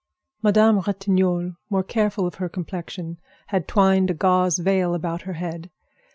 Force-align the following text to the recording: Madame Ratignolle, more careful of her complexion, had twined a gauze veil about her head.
Madame 0.41 0.79
Ratignolle, 0.81 1.57
more 1.69 1.83
careful 1.83 2.25
of 2.25 2.33
her 2.41 2.49
complexion, 2.49 3.19
had 3.49 3.67
twined 3.67 4.09
a 4.09 4.15
gauze 4.15 4.57
veil 4.57 4.95
about 4.95 5.21
her 5.21 5.33
head. 5.33 5.69